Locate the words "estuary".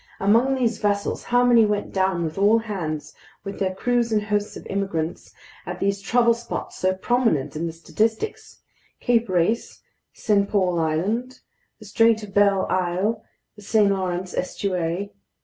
14.33-15.13